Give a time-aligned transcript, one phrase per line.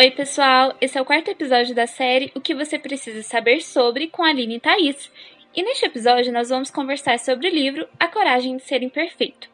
[0.00, 0.76] Oi, pessoal!
[0.80, 4.28] Esse é o quarto episódio da série O que você precisa saber sobre com a
[4.28, 5.10] Aline e Thaís.
[5.52, 9.50] E neste episódio nós vamos conversar sobre o livro A Coragem de Ser Imperfeito,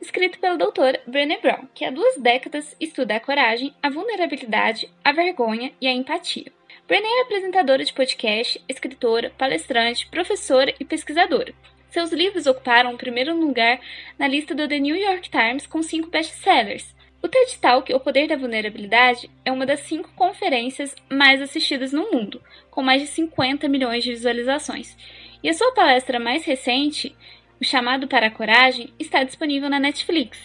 [0.00, 5.10] escrito pelo doutor Brené Brown, que há duas décadas estuda a coragem, a vulnerabilidade, a
[5.10, 6.52] vergonha e a empatia.
[6.86, 11.52] Brené é apresentadora de podcast, escritora, palestrante, professora e pesquisadora.
[11.88, 13.80] Seus livros ocuparam o primeiro lugar
[14.16, 18.26] na lista do The New York Times com cinco best-sellers, o TED Talk, O Poder
[18.26, 23.68] da Vulnerabilidade, é uma das cinco conferências mais assistidas no mundo, com mais de 50
[23.68, 24.96] milhões de visualizações.
[25.42, 27.14] E a sua palestra mais recente,
[27.60, 30.38] O Chamado para a Coragem, está disponível na Netflix.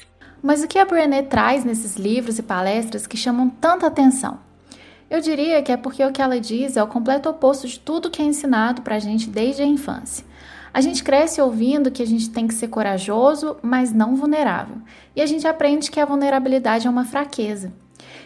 [0.44, 4.40] Mas o que a Brené traz nesses livros e palestras que chamam tanta atenção?
[5.10, 8.12] Eu diria que é porque o que ela diz é o completo oposto de tudo
[8.12, 10.26] que é ensinado para a gente desde a infância.
[10.76, 14.76] A gente cresce ouvindo que a gente tem que ser corajoso, mas não vulnerável.
[15.16, 17.72] E a gente aprende que a vulnerabilidade é uma fraqueza.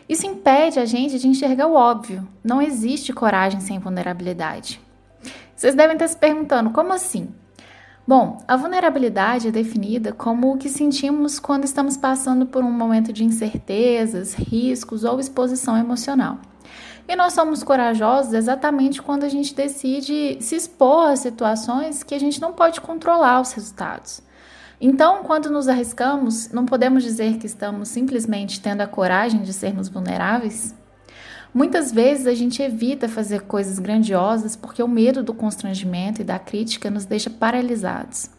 [0.10, 2.28] Isso impede a gente de enxergar o óbvio.
[2.44, 4.82] Não existe coragem sem vulnerabilidade.
[5.56, 7.28] Vocês devem estar se perguntando, como assim?
[8.08, 13.14] Bom, a vulnerabilidade é definida como o que sentimos quando estamos passando por um momento
[13.14, 16.40] de incertezas, riscos ou exposição emocional.
[17.10, 22.20] E nós somos corajosos exatamente quando a gente decide se expor a situações que a
[22.20, 24.22] gente não pode controlar os resultados.
[24.80, 29.90] Então, quando nos arriscamos, não podemos dizer que estamos simplesmente tendo a coragem de sermos
[29.90, 30.76] vulneráveis?
[31.52, 36.38] Muitas vezes a gente evita fazer coisas grandiosas porque o medo do constrangimento e da
[36.38, 38.30] crítica nos deixa paralisados.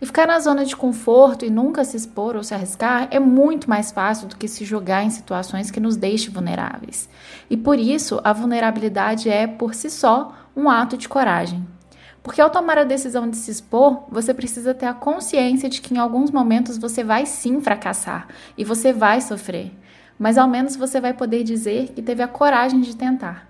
[0.00, 3.68] E ficar na zona de conforto e nunca se expor ou se arriscar é muito
[3.68, 7.06] mais fácil do que se jogar em situações que nos deixem vulneráveis.
[7.50, 11.66] E por isso, a vulnerabilidade é, por si só, um ato de coragem.
[12.22, 15.92] Porque ao tomar a decisão de se expor, você precisa ter a consciência de que
[15.92, 19.70] em alguns momentos você vai sim fracassar e você vai sofrer.
[20.18, 23.48] Mas ao menos você vai poder dizer que teve a coragem de tentar.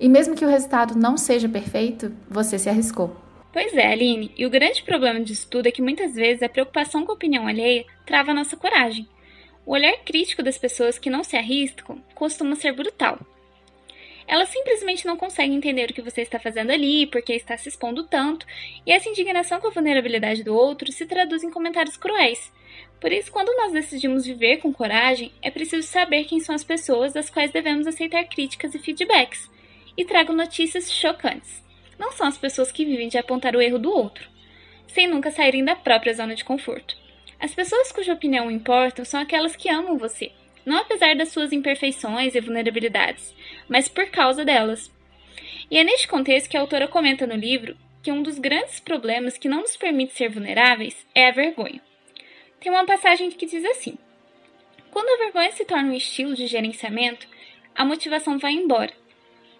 [0.00, 3.21] E mesmo que o resultado não seja perfeito, você se arriscou.
[3.52, 7.04] Pois é, Aline, e o grande problema disso tudo é que muitas vezes a preocupação
[7.04, 9.06] com a opinião alheia trava a nossa coragem.
[9.66, 13.20] O olhar crítico das pessoas que não se arriscam costuma ser brutal.
[14.26, 18.04] Elas simplesmente não conseguem entender o que você está fazendo ali, porque está se expondo
[18.04, 18.46] tanto,
[18.86, 22.50] e essa indignação com a vulnerabilidade do outro se traduz em comentários cruéis.
[22.98, 27.12] Por isso, quando nós decidimos viver com coragem, é preciso saber quem são as pessoas
[27.12, 29.50] das quais devemos aceitar críticas e feedbacks.
[29.94, 31.62] E trago notícias chocantes
[31.98, 34.28] não são as pessoas que vivem de apontar o erro do outro,
[34.86, 36.96] sem nunca saírem da própria zona de conforto.
[37.38, 40.30] As pessoas cuja opinião importam são aquelas que amam você,
[40.64, 43.34] não apesar das suas imperfeições e vulnerabilidades,
[43.68, 44.92] mas por causa delas.
[45.70, 49.38] E é neste contexto que a autora comenta no livro que um dos grandes problemas
[49.38, 51.80] que não nos permite ser vulneráveis é a vergonha.
[52.60, 53.96] Tem uma passagem que diz assim:
[54.90, 57.26] Quando a vergonha se torna um estilo de gerenciamento,
[57.74, 58.92] a motivação vai embora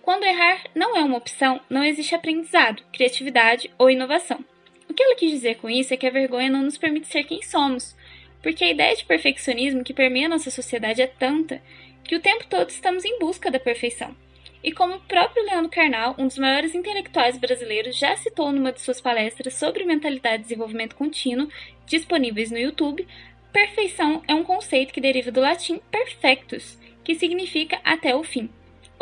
[0.02, 4.44] quando errar não é uma opção, não existe aprendizado, criatividade ou inovação.
[4.88, 7.24] O que ela quis dizer com isso é que a vergonha não nos permite ser
[7.24, 7.96] quem somos,
[8.42, 11.62] porque a ideia de perfeccionismo que permeia nossa sociedade é tanta
[12.04, 14.14] que o tempo todo estamos em busca da perfeição.
[14.62, 18.80] E como o próprio Leandro Carnal, um dos maiores intelectuais brasileiros, já citou numa de
[18.80, 21.48] suas palestras sobre mentalidade e desenvolvimento contínuo,
[21.86, 23.06] disponíveis no YouTube,
[23.52, 28.50] perfeição é um conceito que deriva do latim perfectus, que significa até o fim.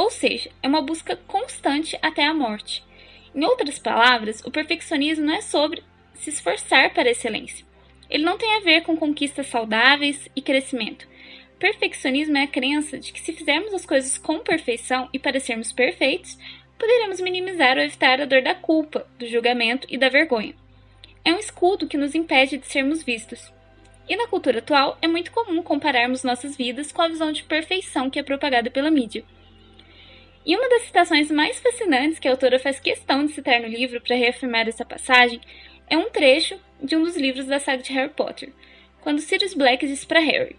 [0.00, 2.82] Ou seja, é uma busca constante até a morte.
[3.34, 5.84] Em outras palavras, o perfeccionismo não é sobre
[6.14, 7.66] se esforçar para a excelência.
[8.08, 11.06] Ele não tem a ver com conquistas saudáveis e crescimento.
[11.58, 16.38] Perfeccionismo é a crença de que se fizermos as coisas com perfeição e parecermos perfeitos,
[16.78, 20.54] poderemos minimizar ou evitar a dor da culpa, do julgamento e da vergonha.
[21.22, 23.52] É um escudo que nos impede de sermos vistos.
[24.08, 28.08] E na cultura atual, é muito comum compararmos nossas vidas com a visão de perfeição
[28.08, 29.22] que é propagada pela mídia.
[30.44, 34.00] E uma das citações mais fascinantes que a autora faz questão de citar no livro
[34.00, 35.40] para reafirmar essa passagem
[35.88, 38.52] é um trecho de um dos livros da saga de Harry Potter,
[39.00, 40.56] quando Sirius Black diz para Harry: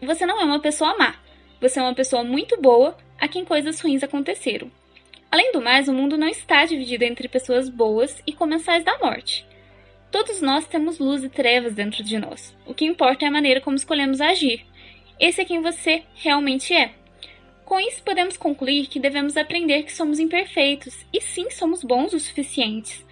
[0.00, 1.16] Você não é uma pessoa má,
[1.60, 4.70] você é uma pessoa muito boa a quem coisas ruins aconteceram.
[5.30, 9.46] Além do mais, o mundo não está dividido entre pessoas boas e comensais da morte.
[10.10, 12.56] Todos nós temos luz e trevas dentro de nós.
[12.64, 14.64] O que importa é a maneira como escolhemos agir.
[15.20, 16.92] Esse é quem você realmente é.
[17.68, 22.18] Com isso, podemos concluir que devemos aprender que somos imperfeitos e sim somos bons o
[22.18, 23.04] suficientes.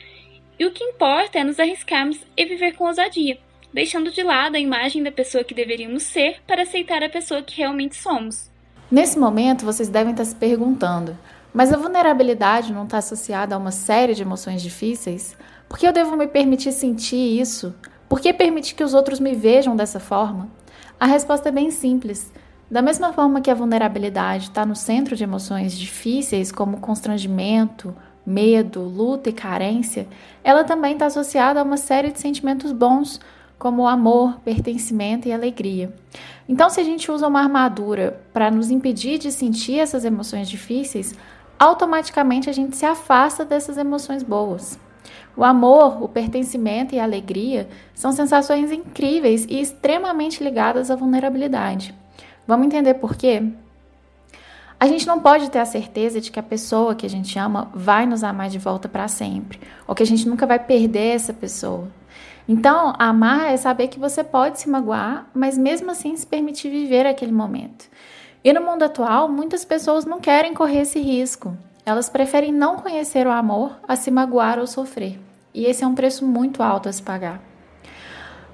[0.58, 3.38] E o que importa é nos arriscarmos e viver com ousadia,
[3.70, 7.58] deixando de lado a imagem da pessoa que deveríamos ser para aceitar a pessoa que
[7.58, 8.50] realmente somos.
[8.90, 11.14] Nesse momento, vocês devem estar se perguntando:
[11.52, 15.36] mas a vulnerabilidade não está associada a uma série de emoções difíceis?
[15.68, 17.74] Por que eu devo me permitir sentir isso?
[18.08, 20.50] Por que permitir que os outros me vejam dessa forma?
[20.98, 22.32] A resposta é bem simples
[22.68, 27.94] Da mesma forma que a vulnerabilidade está no centro de emoções difíceis, como constrangimento,
[28.26, 30.08] medo, luta e carência,
[30.42, 33.20] ela também está associada a uma série de sentimentos bons,
[33.56, 35.94] como amor, pertencimento e alegria.
[36.48, 41.14] Então, se a gente usa uma armadura para nos impedir de sentir essas emoções difíceis,
[41.56, 44.78] automaticamente a gente se afasta dessas emoções boas.
[45.36, 51.94] O amor, o pertencimento e a alegria são sensações incríveis e extremamente ligadas à vulnerabilidade.
[52.46, 53.42] Vamos entender por quê?
[54.78, 57.70] A gente não pode ter a certeza de que a pessoa que a gente ama
[57.74, 61.32] vai nos amar de volta para sempre, ou que a gente nunca vai perder essa
[61.32, 61.88] pessoa.
[62.48, 67.06] Então, amar é saber que você pode se magoar, mas mesmo assim se permitir viver
[67.06, 67.86] aquele momento.
[68.44, 71.56] E no mundo atual, muitas pessoas não querem correr esse risco.
[71.84, 75.18] Elas preferem não conhecer o amor a se magoar ou sofrer.
[75.52, 77.40] E esse é um preço muito alto a se pagar.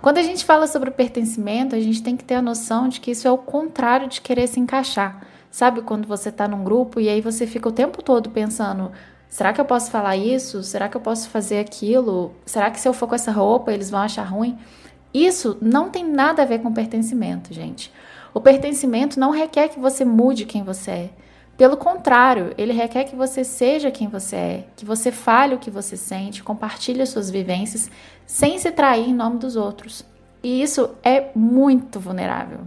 [0.02, 3.12] Quando a gente fala sobre pertencimento, a gente tem que ter a noção de que
[3.12, 5.24] isso é o contrário de querer se encaixar.
[5.48, 8.90] Sabe quando você está num grupo e aí você fica o tempo todo pensando:
[9.28, 10.60] será que eu posso falar isso?
[10.64, 12.34] Será que eu posso fazer aquilo?
[12.44, 14.58] Será que se eu for com essa roupa eles vão achar ruim?
[15.14, 17.92] Isso não tem nada a ver com pertencimento, gente.
[18.34, 21.10] O pertencimento não requer que você mude quem você é.
[21.62, 25.70] Pelo contrário, ele requer que você seja quem você é, que você fale o que
[25.70, 27.88] você sente, compartilhe as suas vivências
[28.26, 30.04] sem se trair em nome dos outros.
[30.42, 32.62] E isso é muito vulnerável.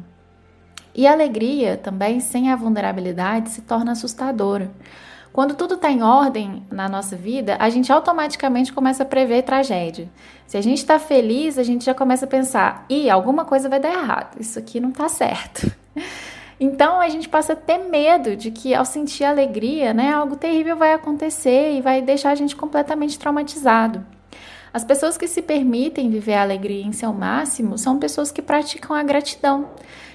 [0.95, 4.71] E a alegria também, sem a vulnerabilidade, se torna assustadora.
[5.33, 10.09] Quando tudo está em ordem na nossa vida, a gente automaticamente começa a prever tragédia.
[10.47, 13.81] Se a gente está feliz, a gente já começa a pensar: e alguma coisa vai
[13.81, 15.69] dar errado, isso aqui não está certo.
[16.59, 20.77] Então a gente passa a ter medo de que ao sentir alegria, né, algo terrível
[20.77, 24.05] vai acontecer e vai deixar a gente completamente traumatizado.
[24.73, 28.95] As pessoas que se permitem viver a alegria em seu máximo são pessoas que praticam
[28.95, 29.69] a gratidão.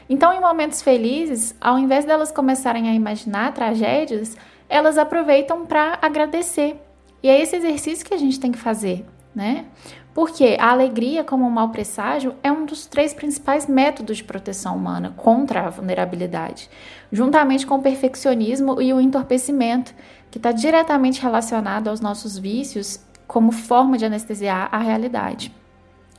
[0.09, 4.37] Então, em momentos felizes, ao invés delas começarem a imaginar tragédias,
[4.69, 6.77] elas aproveitam para agradecer.
[7.23, 9.67] E é esse exercício que a gente tem que fazer, né?
[10.13, 14.77] Porque a alegria, como um mau presságio, é um dos três principais métodos de proteção
[14.77, 16.69] humana contra a vulnerabilidade,
[17.13, 19.95] juntamente com o perfeccionismo e o entorpecimento,
[20.31, 25.55] que está diretamente relacionado aos nossos vícios como forma de anestesiar a realidade.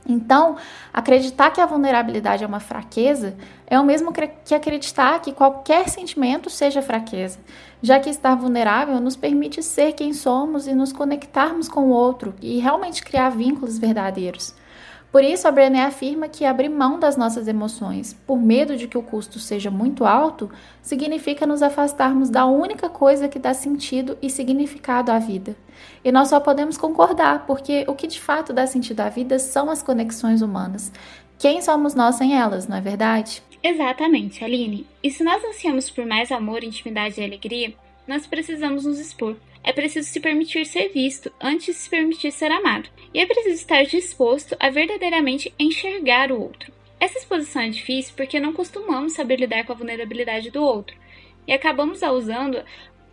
[0.06, 0.56] Então,
[0.92, 6.50] acreditar que a vulnerabilidade é uma fraqueza é o mesmo que acreditar que qualquer sentimento
[6.50, 7.38] seja fraqueza,
[7.80, 12.34] já que estar vulnerável nos permite ser quem somos e nos conectarmos com o outro
[12.42, 14.54] e realmente criar vínculos verdadeiros.
[15.12, 18.96] Por isso, a Brené afirma que abrir mão das nossas emoções, por medo de que
[18.96, 20.50] o custo seja muito alto,
[20.80, 25.54] significa nos afastarmos da única coisa que dá sentido e significado à vida.
[26.02, 29.70] E nós só podemos concordar, porque o que de fato dá sentido à vida são
[29.70, 30.90] as conexões humanas.
[31.38, 33.42] Quem somos nós sem elas, não é verdade?
[33.62, 34.86] Exatamente, Aline.
[35.02, 37.74] E se nós ansiamos por mais amor, intimidade e alegria,
[38.08, 39.36] nós precisamos nos expor.
[39.64, 42.88] É preciso se permitir ser visto antes de se permitir ser amado.
[43.14, 46.72] E é preciso estar disposto a verdadeiramente enxergar o outro.
[46.98, 50.96] Essa exposição é difícil porque não costumamos saber lidar com a vulnerabilidade do outro
[51.46, 52.62] e acabamos a usando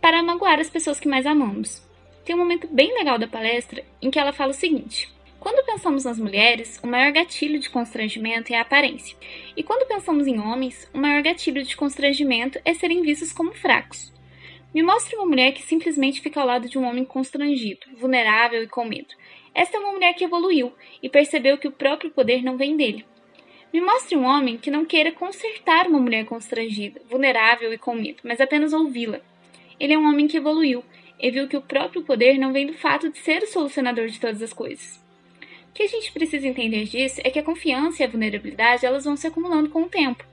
[0.00, 1.82] para magoar as pessoas que mais amamos.
[2.24, 6.04] Tem um momento bem legal da palestra em que ela fala o seguinte: quando pensamos
[6.04, 9.16] nas mulheres, o maior gatilho de constrangimento é a aparência.
[9.56, 14.12] E quando pensamos em homens, o maior gatilho de constrangimento é serem vistos como fracos.
[14.72, 18.68] Me mostre uma mulher que simplesmente fica ao lado de um homem constrangido, vulnerável e
[18.68, 19.14] com medo.
[19.52, 20.72] Esta é uma mulher que evoluiu
[21.02, 23.04] e percebeu que o próprio poder não vem dele.
[23.72, 28.20] Me mostre um homem que não queira consertar uma mulher constrangida, vulnerável e com medo,
[28.22, 29.20] mas apenas ouvi-la.
[29.78, 30.84] Ele é um homem que evoluiu
[31.18, 34.20] e viu que o próprio poder não vem do fato de ser o solucionador de
[34.20, 35.00] todas as coisas.
[35.68, 39.04] O que a gente precisa entender disso é que a confiança e a vulnerabilidade elas
[39.04, 40.24] vão se acumulando com o tempo.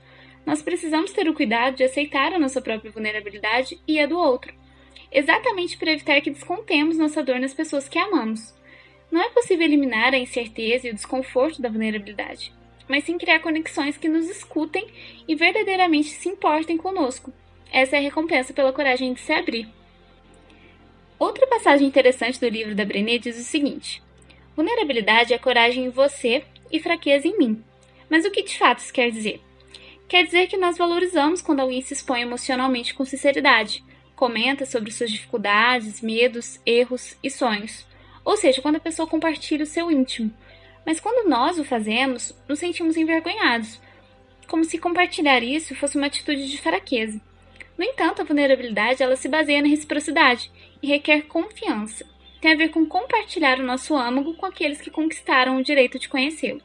[0.48, 4.50] Nós precisamos ter o cuidado de aceitar a nossa própria vulnerabilidade e a do outro,
[5.12, 8.54] exatamente para evitar que descontemos nossa dor nas pessoas que amamos.
[9.12, 12.50] Não é possível eliminar a incerteza e o desconforto da vulnerabilidade,
[12.88, 14.86] mas sim criar conexões que nos escutem
[15.28, 17.30] e verdadeiramente se importem conosco.
[17.70, 19.68] Essa é a recompensa pela coragem de se abrir.
[21.18, 24.02] Outra passagem interessante do livro da Brené diz o seguinte:
[24.56, 27.62] Vulnerabilidade é coragem em você e fraqueza em mim.
[28.08, 29.42] Mas o que de fato isso quer dizer?
[30.08, 33.84] Quer dizer que nós valorizamos quando alguém se expõe emocionalmente com sinceridade,
[34.16, 37.86] comenta sobre suas dificuldades, medos, erros e sonhos.
[38.24, 40.32] Ou seja, quando a pessoa compartilha o seu íntimo.
[40.84, 43.78] Mas quando nós o fazemos, nos sentimos envergonhados,
[44.46, 47.20] como se compartilhar isso fosse uma atitude de fraqueza.
[47.76, 50.50] No entanto, a vulnerabilidade ela se baseia na reciprocidade
[50.82, 52.04] e requer confiança
[52.40, 56.08] tem a ver com compartilhar o nosso âmago com aqueles que conquistaram o direito de
[56.08, 56.62] conhecê-lo.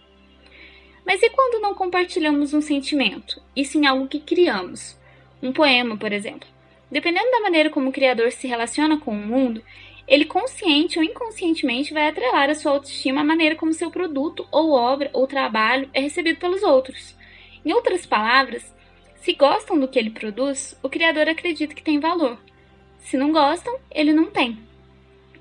[1.05, 4.98] Mas e quando não compartilhamos um sentimento, e sim algo que criamos?
[5.41, 6.48] Um poema, por exemplo.
[6.89, 9.63] Dependendo da maneira como o criador se relaciona com o mundo,
[10.07, 14.72] ele consciente ou inconscientemente vai atrelar a sua autoestima à maneira como seu produto ou
[14.72, 17.15] obra ou trabalho é recebido pelos outros.
[17.65, 18.74] Em outras palavras,
[19.15, 22.38] se gostam do que ele produz, o criador acredita que tem valor.
[23.00, 24.57] Se não gostam, ele não tem.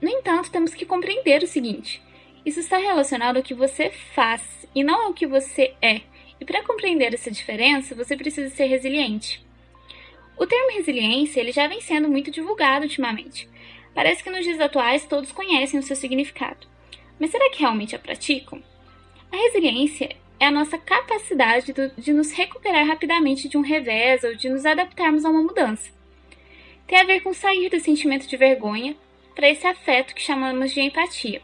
[0.00, 2.00] No entanto, temos que compreender o seguinte:
[2.44, 6.00] isso está relacionado ao que você faz e não ao que você é.
[6.40, 9.44] E para compreender essa diferença, você precisa ser resiliente.
[10.37, 13.49] O termo resiliência ele já vem sendo muito divulgado ultimamente.
[13.94, 16.66] Parece que nos dias atuais todos conhecem o seu significado.
[17.18, 18.62] Mas será que realmente a praticam?
[19.30, 24.49] A resiliência é a nossa capacidade de nos recuperar rapidamente de um revés ou de
[24.49, 25.92] nos adaptarmos a uma mudança.
[26.88, 28.96] Tem a ver com sair do sentimento de vergonha
[29.37, 31.40] para esse afeto que chamamos de empatia,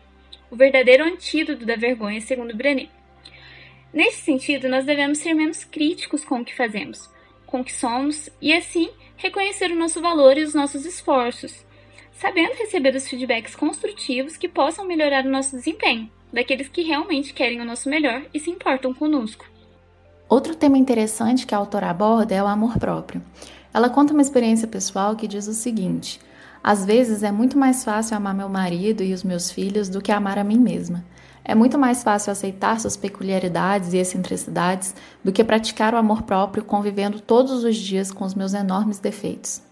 [0.51, 2.89] o verdadeiro antídoto da vergonha, segundo Brené.
[3.93, 7.11] Nesse sentido, nós devemos ser menos críticos com o que fazemos,
[7.47, 11.65] com o que somos e assim reconhecer o nosso valor e os nossos esforços,
[12.13, 17.61] sabendo receber os feedbacks construtivos que possam melhorar o nosso desempenho, daqueles que realmente querem
[17.61, 19.47] o nosso melhor e se importam conosco.
[20.29, 23.23] Outro tema interessante que a autora aborda é o amor próprio.
[23.73, 26.21] Ela conta uma experiência pessoal que diz o seguinte:
[26.63, 30.13] às vezes é muito mais fácil amar meu marido e os meus filhos do que
[30.13, 31.05] amar a mim mesma.
[31.45, 34.95] É muito mais fácil aceitar suas peculiaridades e excentricidades
[35.25, 39.63] do que praticar o amor próprio convivendo todos os dias com os meus enormes defeitos.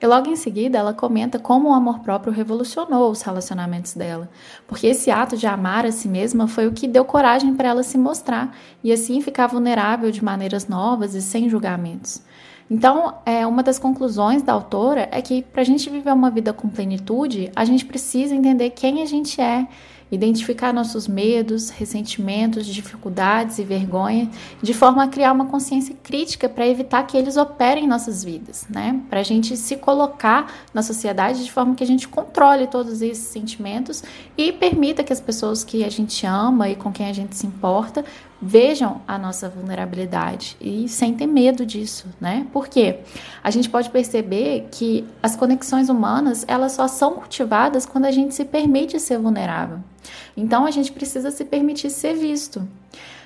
[0.00, 4.30] E logo em seguida ela comenta como o amor próprio revolucionou os relacionamentos dela,
[4.66, 7.82] porque esse ato de amar a si mesma foi o que deu coragem para ela
[7.82, 12.22] se mostrar e assim ficar vulnerável de maneiras novas e sem julgamentos.
[12.70, 16.52] Então, é, uma das conclusões da autora é que para a gente viver uma vida
[16.52, 19.66] com plenitude, a gente precisa entender quem a gente é
[20.10, 26.66] identificar nossos medos, ressentimentos, dificuldades e vergonha, de forma a criar uma consciência crítica para
[26.66, 29.00] evitar que eles operem em nossas vidas, né?
[29.08, 33.28] Para a gente se colocar na sociedade de forma que a gente controle todos esses
[33.28, 34.02] sentimentos
[34.36, 37.46] e permita que as pessoas que a gente ama e com quem a gente se
[37.46, 38.04] importa
[38.42, 42.46] vejam a nossa vulnerabilidade e sem ter medo disso, né?
[42.52, 43.00] Porque
[43.44, 48.34] a gente pode perceber que as conexões humanas, elas só são cultivadas quando a gente
[48.34, 49.80] se permite ser vulnerável.
[50.36, 52.66] Então a gente precisa se permitir ser visto.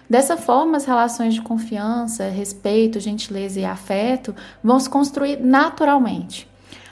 [0.08, 6.48] Dessa forma, as relações de confiança, respeito, gentileza e afeto vão se construir naturalmente.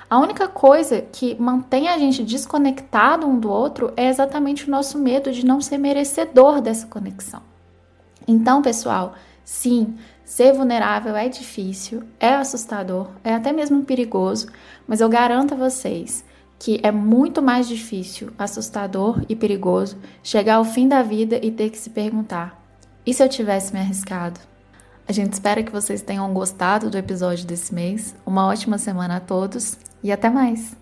[0.09, 4.99] A única coisa que mantém a gente desconectado um do outro é exatamente o nosso
[4.99, 7.43] medo de não ser merecedor dessa conexão.
[8.29, 14.49] Então, pessoal, sim, ser vulnerável é difícil, é assustador, é até mesmo perigoso,
[14.87, 16.25] mas eu garanto a vocês
[16.63, 21.71] que é muito mais difícil, assustador e perigoso chegar ao fim da vida e ter
[21.71, 22.65] que se perguntar:
[23.05, 24.39] e se eu tivesse me arriscado?
[25.09, 28.15] A gente espera que vocês tenham gostado do episódio desse mês.
[28.25, 30.82] Uma ótima semana a todos e até mais!